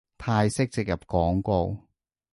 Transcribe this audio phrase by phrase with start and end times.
[0.17, 1.77] 泰式植入廣告